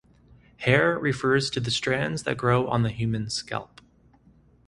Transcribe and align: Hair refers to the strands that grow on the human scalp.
Hair 0.57 0.97
refers 0.97 1.51
to 1.51 1.59
the 1.59 1.69
strands 1.69 2.23
that 2.23 2.35
grow 2.35 2.65
on 2.67 2.81
the 2.81 2.89
human 2.89 3.29
scalp. 3.29 3.81